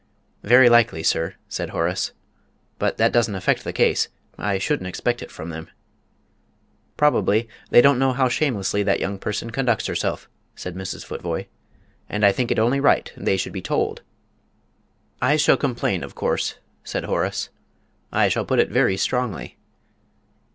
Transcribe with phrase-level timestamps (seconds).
[0.41, 2.11] "Very likely, sir," said Horace;
[2.79, 4.07] "but that doesn't affect the case.
[4.35, 5.69] I shouldn't expect it from them."
[6.97, 11.05] "Probably they don't know how shamelessly that young person conducts herself," said Mrs.
[11.05, 11.45] Futvoye.
[12.09, 14.01] "And I think it only right that they should be told."
[15.21, 17.49] "I shall complain, of course," said Horace.
[18.11, 19.55] "I shall put it very strongly."